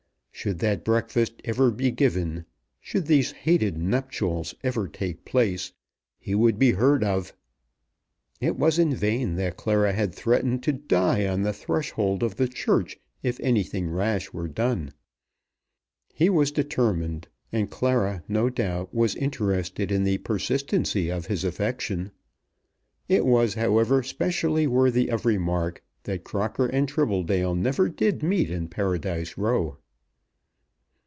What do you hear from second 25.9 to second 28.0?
that Crocker and Tribbledale never